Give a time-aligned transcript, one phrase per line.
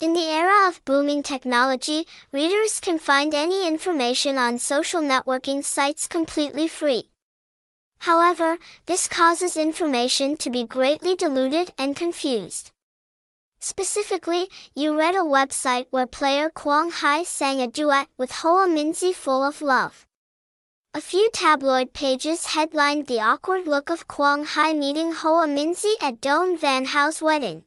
[0.00, 6.06] In the era of booming technology, readers can find any information on social networking sites
[6.06, 7.10] completely free.
[7.98, 12.70] However, this causes information to be greatly diluted and confused.
[13.60, 19.14] Specifically, you read a website where player Quang Hai sang a duet with Hoa Minzy
[19.14, 20.06] full of love.
[20.94, 26.22] A few tabloid pages headlined the awkward look of Quang Hai meeting Hoa Minzy at
[26.22, 27.64] Doan Van Hau's wedding.